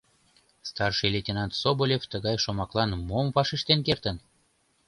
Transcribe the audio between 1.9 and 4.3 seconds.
тыгай шомаклан мом вашештен кертын?